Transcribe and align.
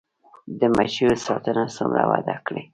د 0.59 0.61
مچیو 0.75 1.11
ساتنه 1.25 1.63
څومره 1.75 2.03
وده 2.11 2.35
کړې؟ 2.45 2.63